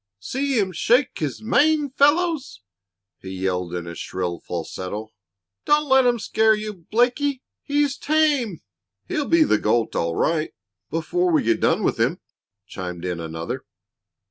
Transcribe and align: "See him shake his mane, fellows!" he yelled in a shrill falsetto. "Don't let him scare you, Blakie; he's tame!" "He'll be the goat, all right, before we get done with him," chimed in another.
"See 0.19 0.57
him 0.57 0.71
shake 0.71 1.19
his 1.19 1.43
mane, 1.43 1.91
fellows!" 1.91 2.63
he 3.19 3.29
yelled 3.29 3.75
in 3.75 3.85
a 3.85 3.93
shrill 3.93 4.39
falsetto. 4.39 5.11
"Don't 5.65 5.87
let 5.87 6.07
him 6.07 6.17
scare 6.17 6.55
you, 6.55 6.73
Blakie; 6.91 7.43
he's 7.61 7.99
tame!" 7.99 8.61
"He'll 9.07 9.27
be 9.29 9.43
the 9.43 9.59
goat, 9.59 9.95
all 9.95 10.15
right, 10.15 10.55
before 10.89 11.31
we 11.31 11.43
get 11.43 11.59
done 11.59 11.83
with 11.83 11.99
him," 11.99 12.19
chimed 12.65 13.05
in 13.05 13.19
another. 13.19 13.63